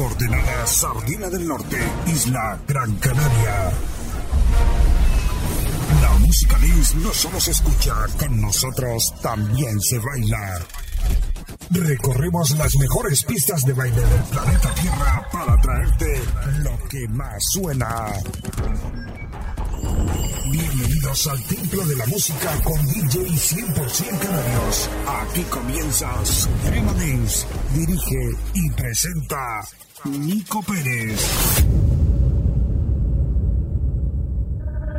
[0.00, 3.70] coordenada Sardina del Norte, Isla Gran Canaria.
[6.00, 10.58] La música dance no solo se escucha, con nosotros también se baila.
[11.68, 16.22] Recorremos las mejores pistas de baile del planeta Tierra para traerte
[16.60, 18.06] lo que más suena.
[20.50, 24.90] Bienvenidos al Templo de la Música con DJ 100% Canarios.
[25.06, 27.46] Aquí comienza Suprema Dance.
[27.72, 29.60] Dirige y presenta
[30.06, 31.20] Nico Pérez.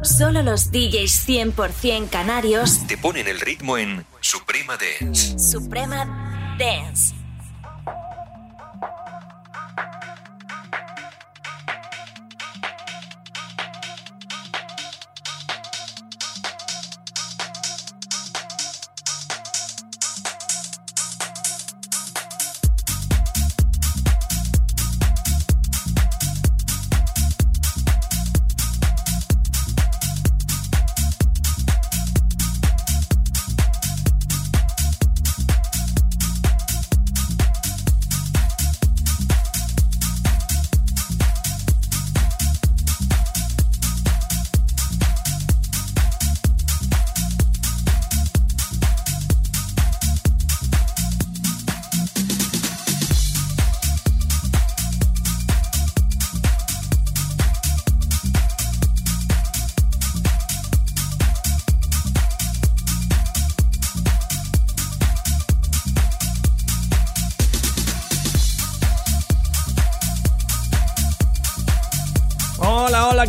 [0.04, 5.38] Solo los DJs 100% canarios te ponen el ritmo en Suprema Dance.
[5.38, 7.21] Suprema Dance.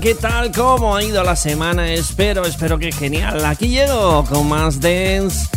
[0.03, 0.51] ¿Qué tal?
[0.51, 1.93] ¿Cómo ha ido la semana?
[1.93, 3.45] Espero, espero que genial.
[3.45, 5.49] Aquí llego con más dance,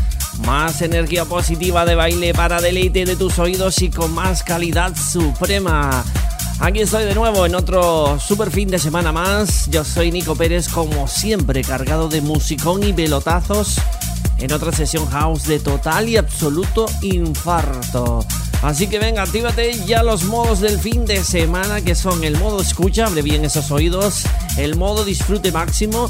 [0.46, 6.04] más energía positiva de baile para deleite de tus oídos y con más calidad suprema.
[6.60, 9.68] Aquí estoy de nuevo en otro super fin de semana más.
[9.72, 13.78] Yo soy Nico Pérez, como siempre, cargado de musicón y pelotazos
[14.38, 18.24] en otra sesión house de total y absoluto infarto.
[18.66, 22.60] Así que venga, actívate ya los modos del fin de semana que son el modo
[22.60, 24.24] escucha, abre bien esos oídos,
[24.58, 26.10] el modo disfrute máximo,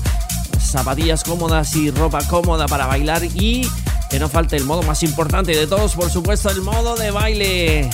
[0.57, 3.69] zapatillas cómodas y ropa cómoda para bailar y
[4.09, 7.89] que no falte el modo más importante de todos, por supuesto, el modo de baile.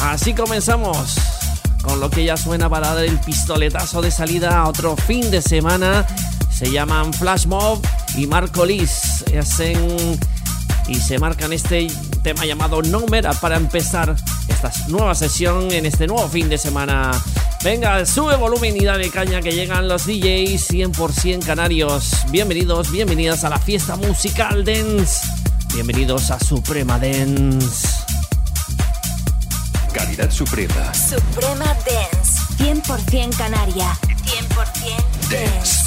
[0.00, 1.16] Así comenzamos
[1.82, 5.42] con lo que ya suena para dar el pistoletazo de salida a otro fin de
[5.42, 6.06] semana.
[6.52, 7.84] Se llaman Flash Mob
[8.16, 9.24] y Marco Liz.
[9.36, 10.20] Hacen
[10.86, 11.88] y se marcan este
[12.24, 13.04] tema llamado No
[13.40, 14.16] para empezar
[14.48, 17.10] esta nueva sesión en este nuevo fin de semana.
[17.62, 22.12] Venga, sube volumen y dale caña que llegan los DJs 100% canarios.
[22.30, 25.26] Bienvenidos, bienvenidas a la fiesta musical Dance.
[25.74, 27.88] Bienvenidos a Suprema Dance.
[29.92, 30.94] Calidad Suprema.
[30.94, 32.40] Suprema Dance.
[32.58, 33.98] 100% Canaria.
[34.24, 35.83] 100% Dance.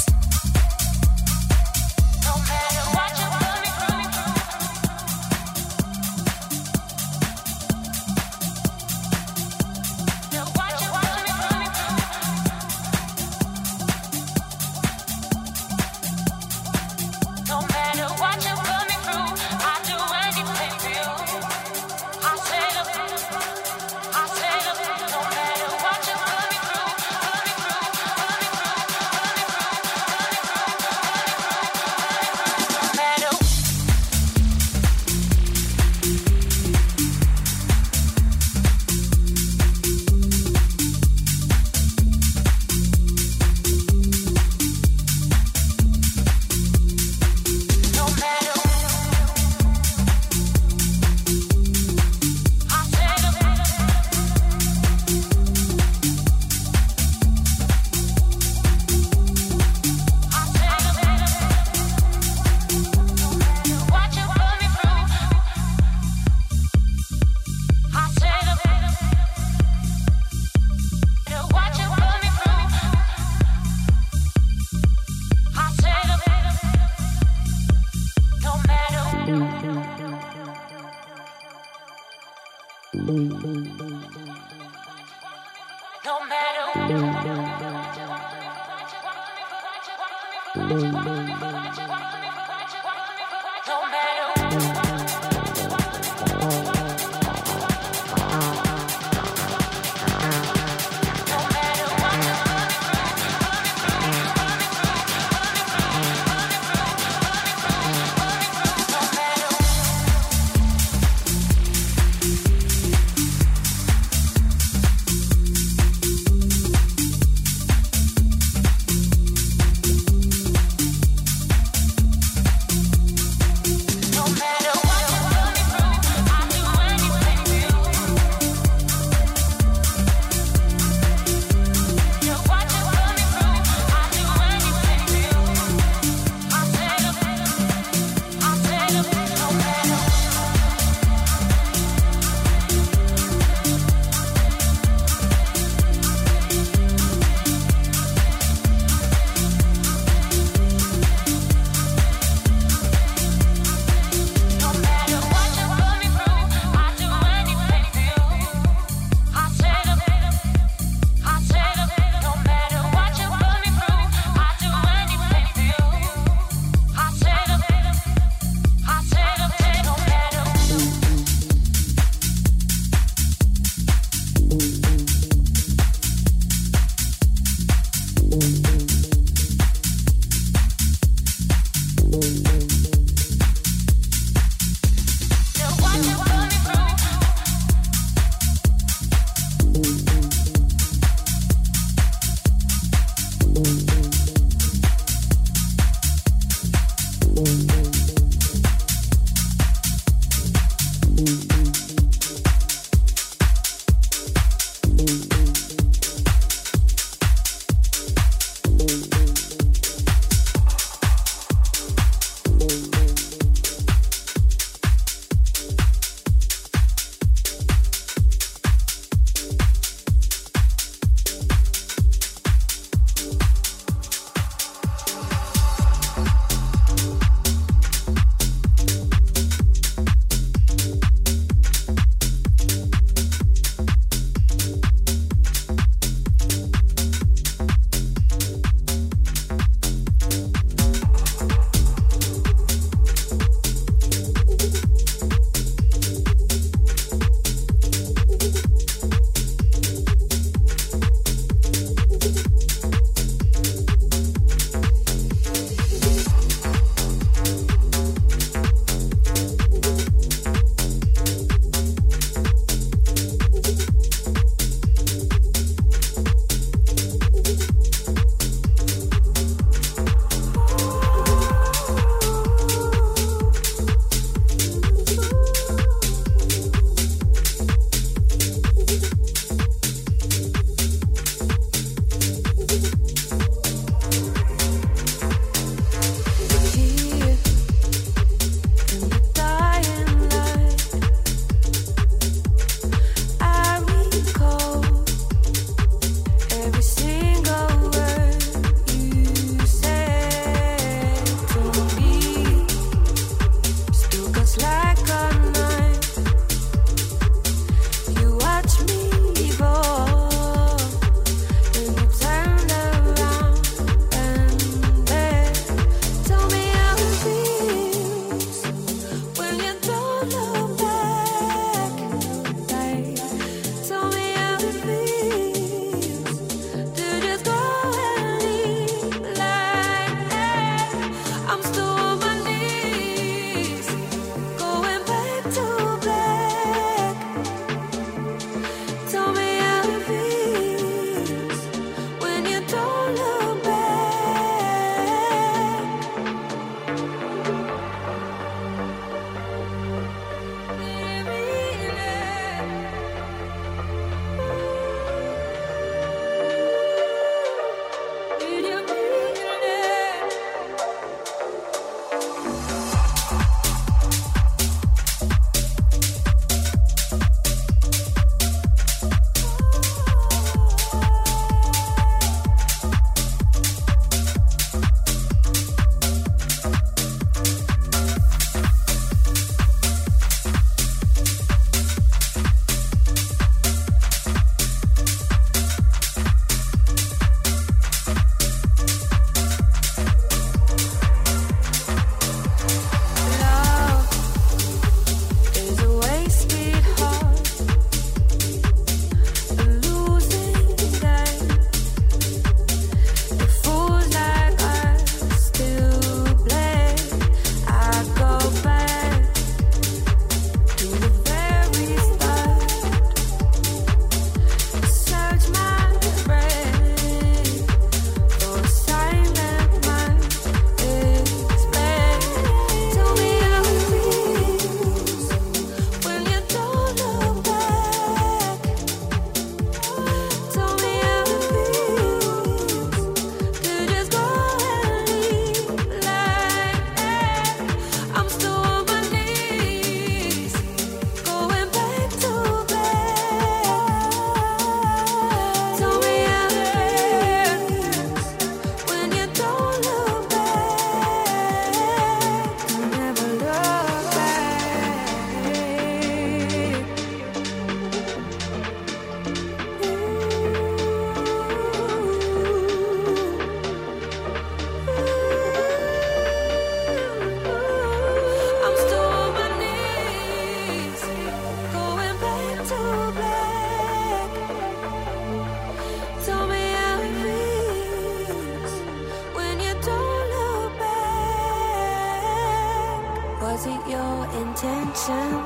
[484.60, 485.44] intention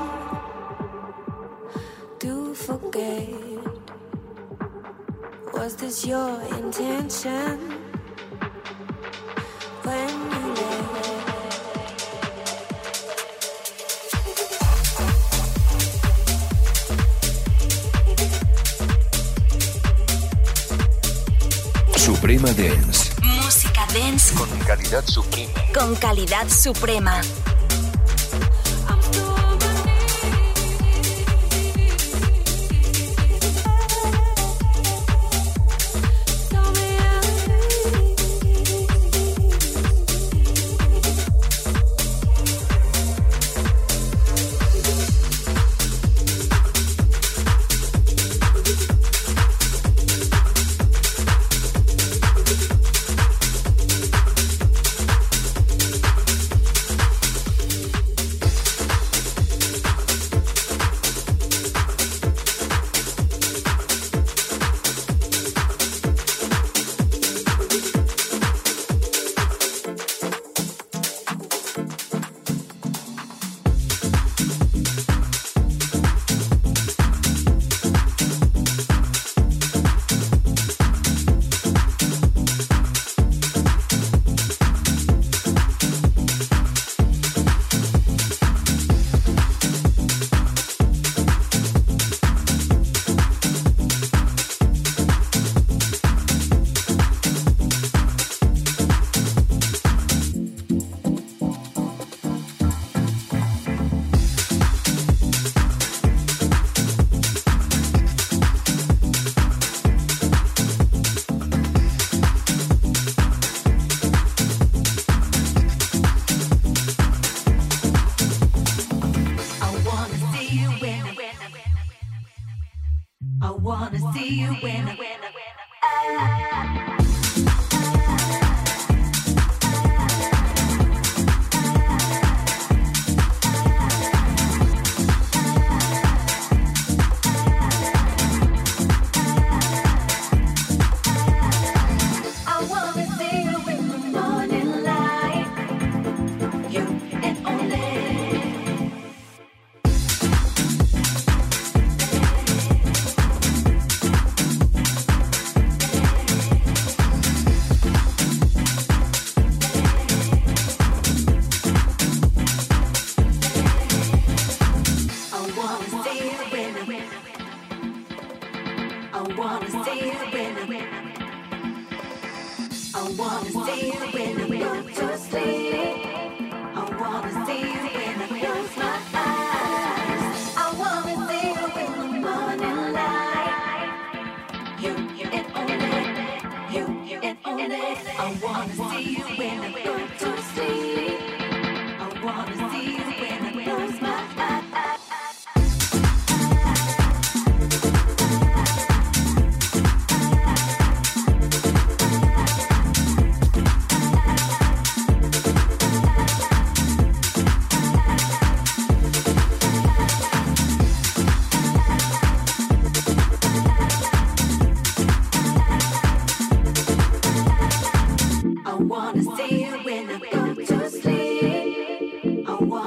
[2.19, 3.29] to forget.
[5.53, 7.59] Was this your intention
[9.83, 11.29] when you left?
[21.99, 23.11] Suprema Dance.
[23.23, 24.35] Música dance.
[24.35, 25.61] Con calidad suprema.
[25.75, 27.21] Con calidad suprema.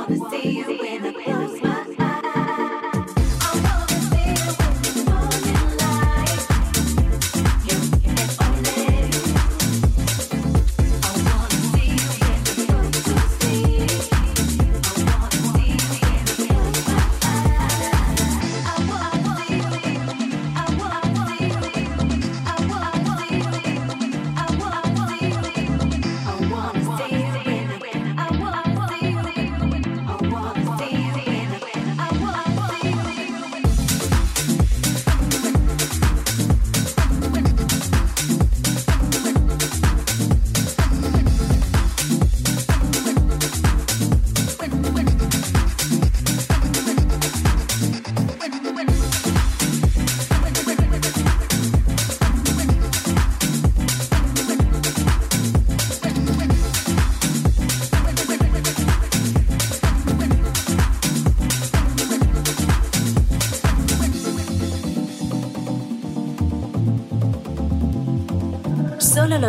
[0.07, 0.54] wanna see.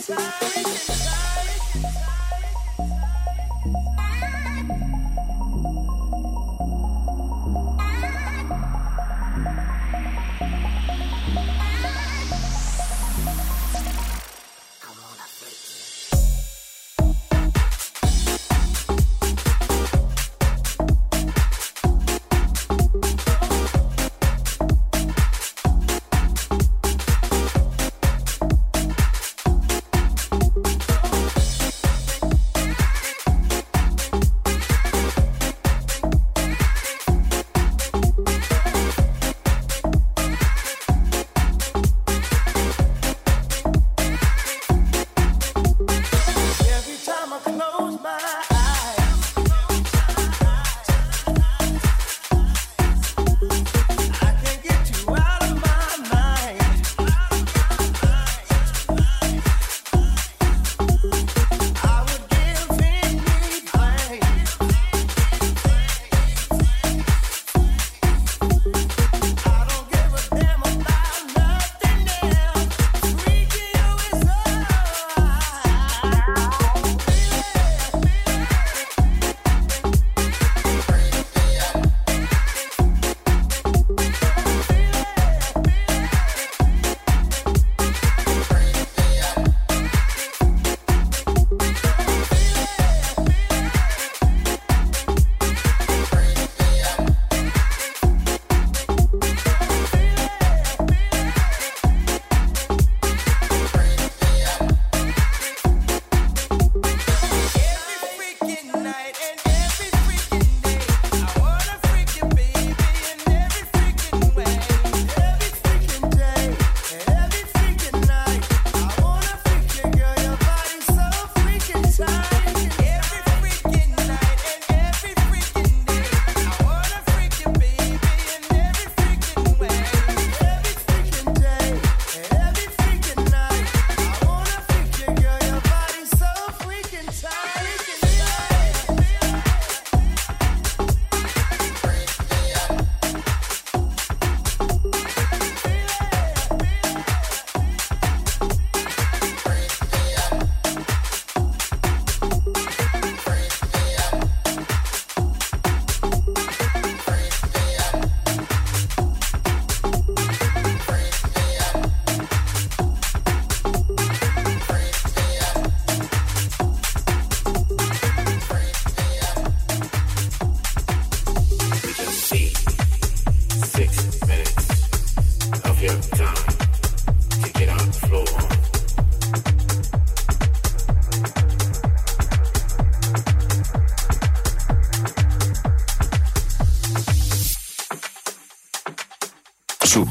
[0.00, 1.23] Sorry,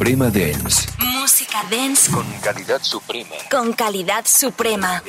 [0.04, 0.89] Suprema Dance.
[1.00, 3.36] Música dance Con calidad suprema.
[3.50, 5.02] con calidad suprema.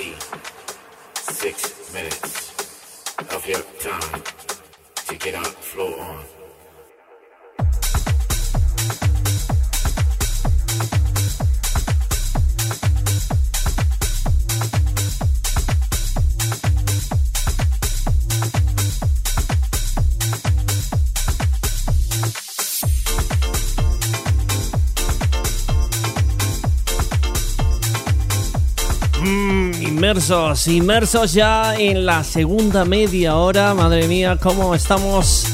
[29.25, 33.73] Inmersos, inmersos ya en la segunda media hora.
[33.73, 35.47] Madre mía, cómo estamos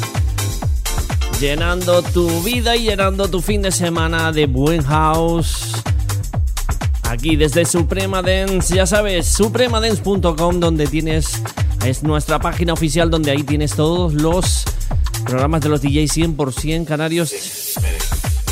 [1.40, 5.72] llenando tu vida y llenando tu fin de semana de buen house.
[7.04, 11.40] Aquí desde Suprema Dance, ya sabes, supremadance.com donde tienes
[11.84, 14.64] es nuestra página oficial donde ahí tienes todos los
[15.24, 17.32] programas de los DJs 100% canarios.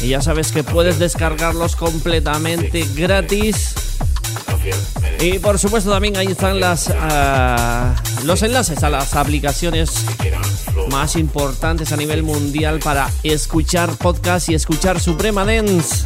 [0.00, 3.74] Y ya sabes que puedes descargarlos completamente gratis.
[5.20, 7.94] Y por supuesto también ahí están las ah,
[8.24, 9.90] los enlaces a las aplicaciones
[10.90, 16.04] más importantes a nivel mundial para escuchar podcast y escuchar Suprema Dance.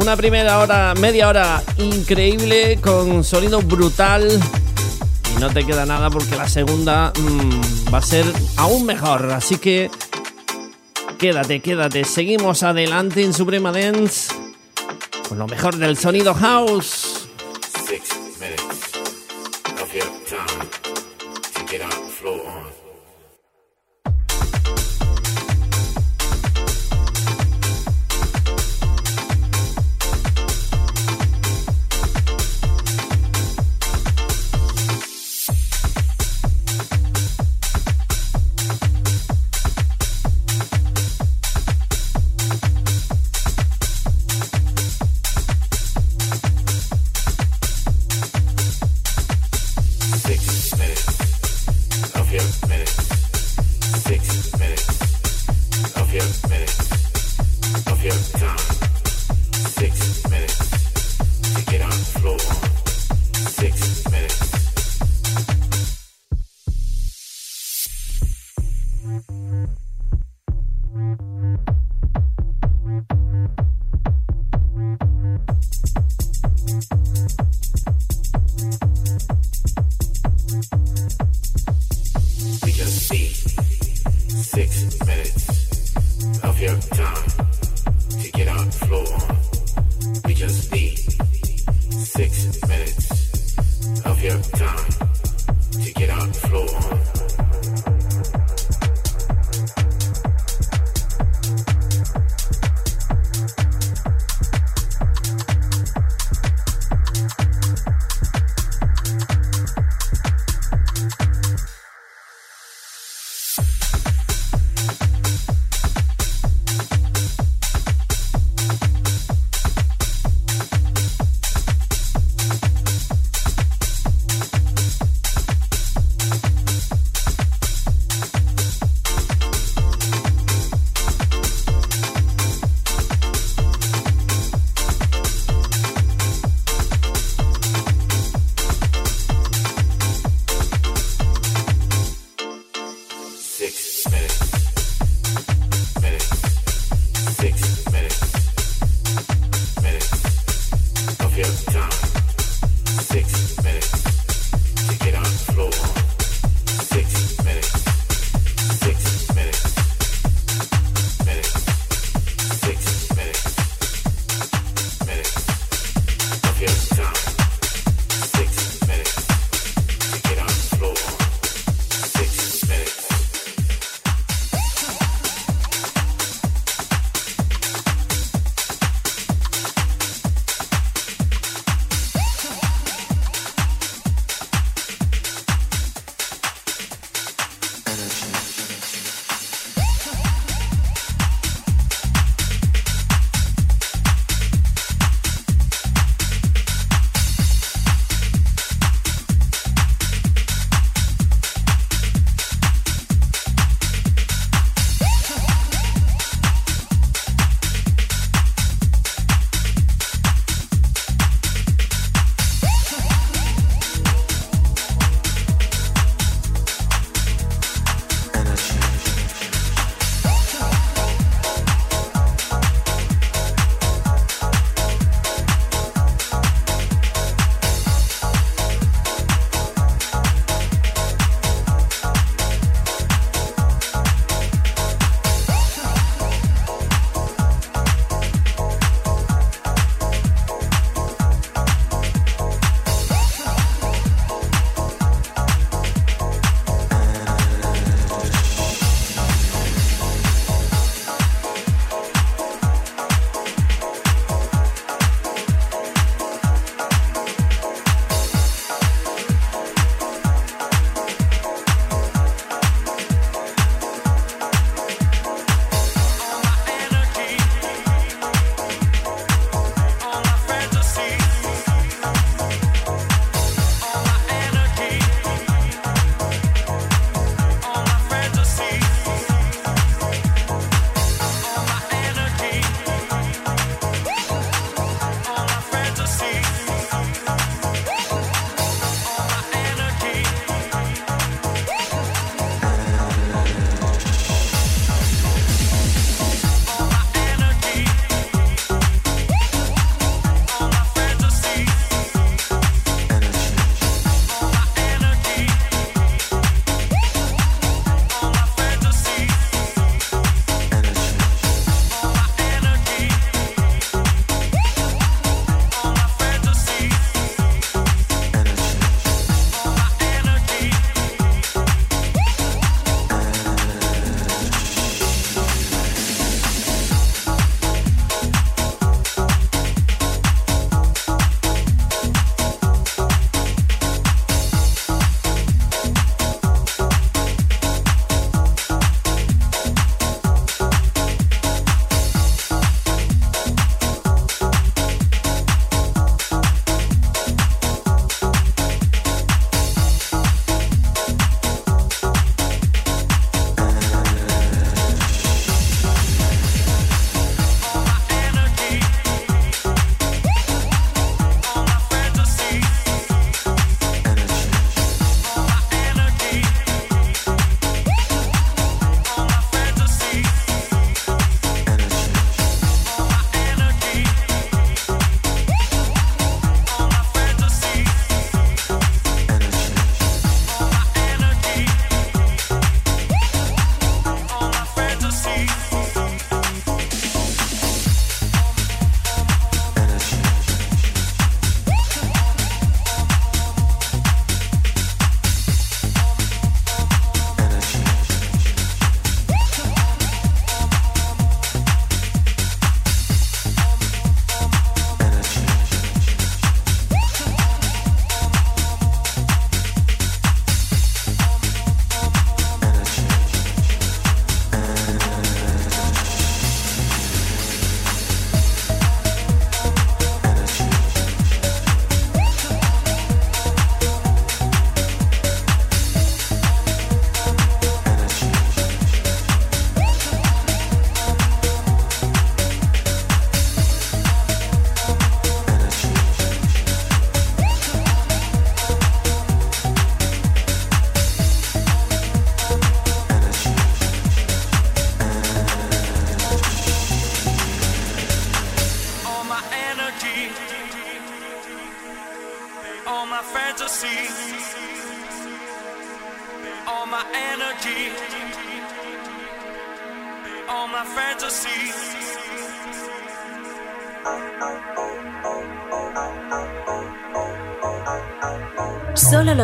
[0.00, 4.28] Una primera hora, media hora increíble con sonido brutal.
[5.34, 8.24] Y no te queda nada porque la segunda mm, va a ser
[8.56, 9.32] aún mejor.
[9.32, 9.90] Así que
[11.18, 12.04] quédate, quédate.
[12.04, 14.32] Seguimos adelante en Suprema Dance
[15.28, 17.28] con lo mejor del sonido house.
[17.86, 18.77] Six minutes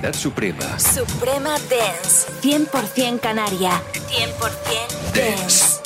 [0.00, 0.78] Identidad Suprema.
[0.78, 2.30] Suprema Dance.
[2.40, 3.82] 100% Canaria.
[4.08, 5.80] 100% Dance.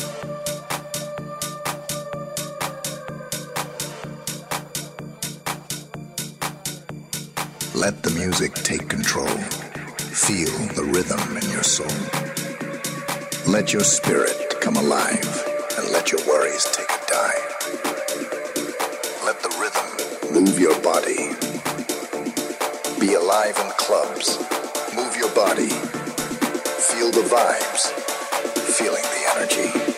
[7.75, 9.27] Let the music take control.
[10.15, 11.91] Feel the rhythm in your soul.
[13.49, 15.27] Let your spirit come alive
[15.77, 17.51] and let your worries take a dive.
[19.25, 21.54] Let the rhythm move your body
[23.07, 24.39] be alive in clubs.
[24.97, 25.69] Move your body.
[25.69, 27.91] Feel the vibes.
[28.79, 29.94] Feeling the energy.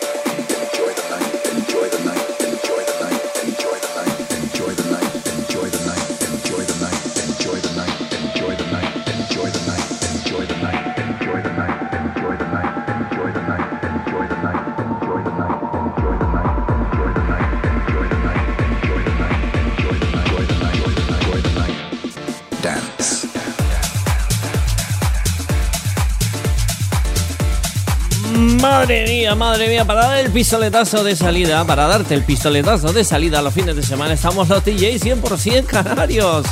[28.87, 33.03] Madre mía, madre mía, para dar el pistoletazo de salida, para darte el pistoletazo de
[33.03, 36.45] salida a los fines de semana, estamos los DJs 100% canarios.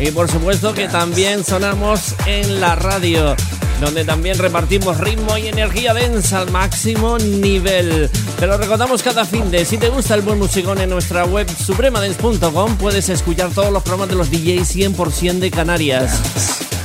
[0.00, 3.36] Y por supuesto que también sonamos en la radio,
[3.78, 8.08] donde también repartimos ritmo y energía densa al máximo nivel.
[8.38, 11.46] Te lo recordamos cada fin de, si te gusta el buen musicón en nuestra web
[11.46, 16.22] supremadance.com, puedes escuchar todos los programas de los DJs 100% de Canarias.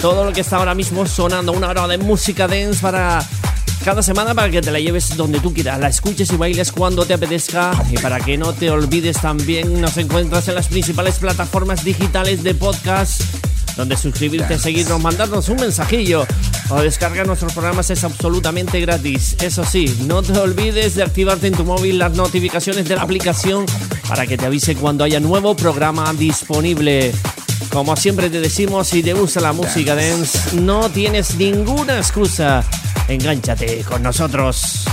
[0.02, 3.26] Todo lo que está ahora mismo sonando, una hora de música dance para
[3.84, 7.06] cada semana para que te la lleves donde tú quieras, la escuches y bailes cuando
[7.06, 11.84] te apetezca y para que no te olvides también nos encuentras en las principales plataformas
[11.84, 13.22] digitales de podcast
[13.76, 16.26] donde suscribirte, seguirnos, mandarnos un mensajillo
[16.70, 19.36] o descargar nuestros programas es absolutamente gratis.
[19.42, 23.66] Eso sí, no te olvides de activarte en tu móvil las notificaciones de la aplicación
[24.08, 27.12] para que te avise cuando haya nuevo programa disponible.
[27.72, 32.64] Como siempre te decimos, si te gusta la música dance, no tienes ninguna excusa.
[33.12, 34.86] Engánchate con nosotros.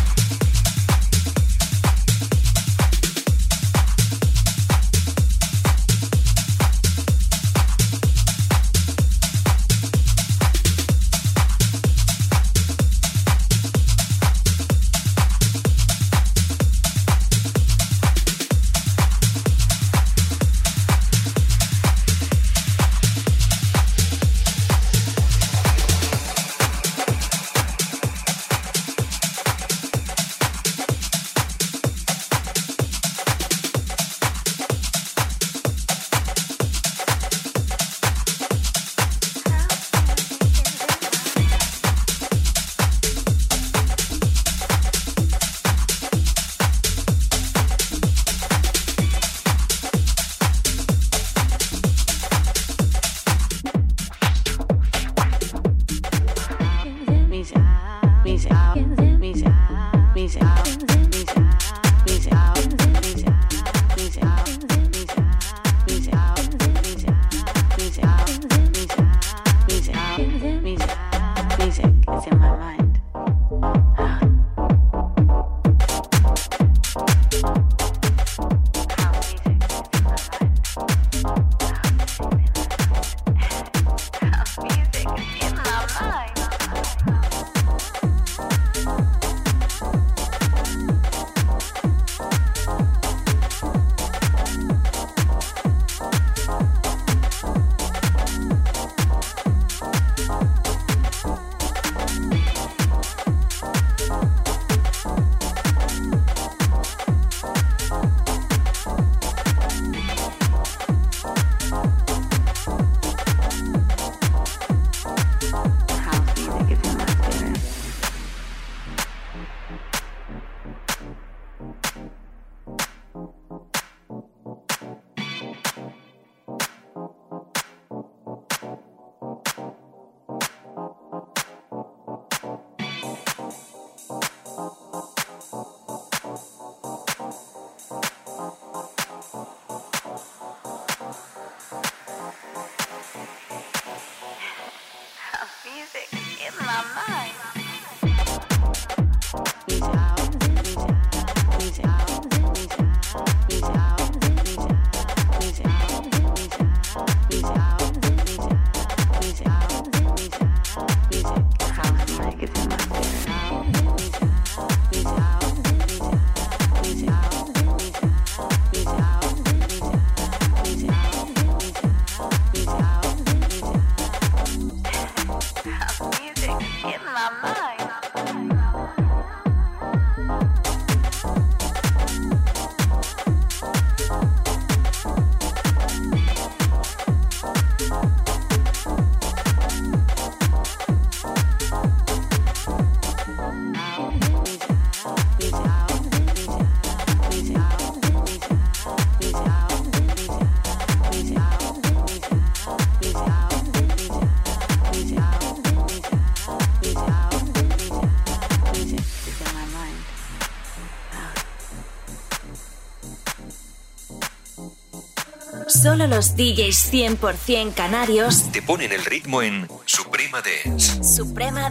[215.99, 221.03] solo los DJs 100% canarios te ponen el ritmo en Suprema Dance.
[221.03, 221.71] Suprema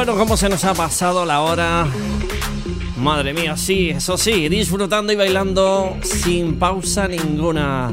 [0.02, 1.86] Bueno, cómo se nos ha pasado la hora.
[2.96, 7.92] Madre mía, sí, eso sí, disfrutando y bailando sin pausa ninguna.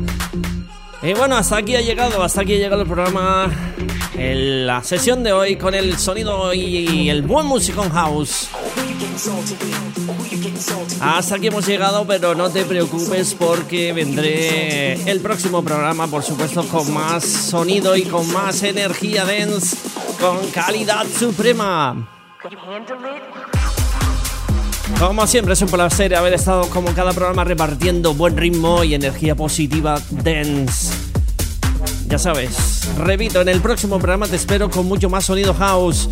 [1.04, 3.52] Y bueno, hasta aquí ha llegado, hasta aquí ha llegado el programa,
[4.18, 8.48] el- la sesión de hoy con el sonido y el buen musicón house.
[11.02, 16.64] Hasta aquí hemos llegado, pero no te preocupes porque vendré el próximo programa, por supuesto,
[16.70, 19.76] con más sonido y con más energía dance,
[20.20, 22.08] con calidad suprema.
[25.00, 29.36] Como siempre es un placer haber estado como cada programa repartiendo buen ritmo y energía
[29.36, 30.94] positiva dance.
[32.08, 36.10] Ya sabes, repito, en el próximo programa te espero con mucho más sonido house.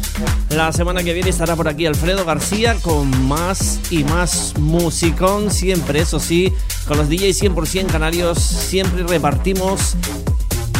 [0.49, 5.51] La semana que viene estará por aquí Alfredo García con más y más musicón.
[5.51, 6.51] Siempre, eso sí,
[6.86, 9.95] con los DJs 100% canarios, siempre repartimos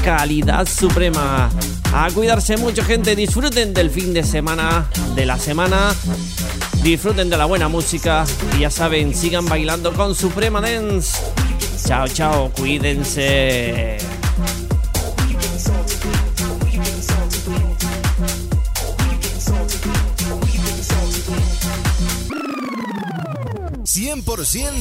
[0.04, 1.50] calidad suprema.
[1.98, 3.16] A cuidarse mucho, gente.
[3.16, 5.96] Disfruten del fin de semana, de la semana.
[6.84, 8.26] Disfruten de la buena música.
[8.58, 11.18] Y ya saben, sigan bailando con Suprema Dance.
[11.88, 12.52] Chao, chao.
[12.52, 13.98] Cuídense.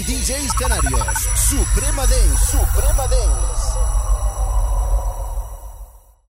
[0.04, 1.06] DJs Canarios.
[1.48, 2.46] Suprema Dance.
[2.50, 3.53] Suprema Dance.